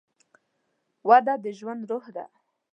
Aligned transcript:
وده 1.09 1.33
د 1.43 1.45
ژوند 1.57 1.81
روح 1.89 2.05
ده. 2.15 2.25